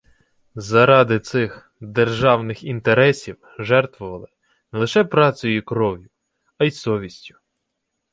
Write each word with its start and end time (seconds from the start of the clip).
Заради 0.55 1.19
цих 1.19 1.73
«державних 1.79 2.63
інтересів» 2.63 3.37
жертвували– 3.59 4.27
не 4.71 4.79
лише 4.79 5.03
працею 5.03 5.57
і 5.57 5.61
кров'ю, 5.61 6.09
а 6.57 6.63
й 6.63 6.71
совістю 6.71 7.35